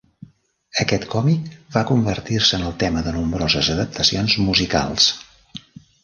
[0.83, 5.11] Aquest còmic va convertir-se en el tema de nombroses adaptacions musicals.